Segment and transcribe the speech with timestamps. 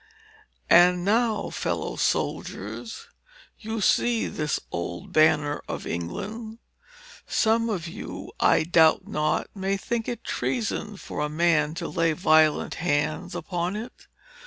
[0.71, 3.07] "And now, fellow soldiers,
[3.59, 6.57] you see this old banner of England.
[7.27, 12.13] Some of you, I doubt not, may think it treason for a man to lay
[12.13, 14.07] violent hands upon it.